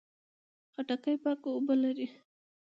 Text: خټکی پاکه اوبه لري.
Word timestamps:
خټکی 0.73 1.15
پاکه 1.23 1.47
اوبه 1.53 1.75
لري. 1.83 2.07